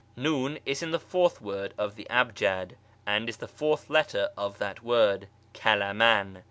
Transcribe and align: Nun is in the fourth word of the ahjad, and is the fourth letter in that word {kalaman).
Nun 0.15 0.57
is 0.65 0.81
in 0.81 0.89
the 0.89 0.99
fourth 0.99 1.41
word 1.43 1.75
of 1.77 1.93
the 1.95 2.07
ahjad, 2.09 2.71
and 3.05 3.29
is 3.29 3.37
the 3.37 3.47
fourth 3.47 3.87
letter 3.87 4.29
in 4.35 4.53
that 4.57 4.81
word 4.81 5.27
{kalaman). 5.53 6.39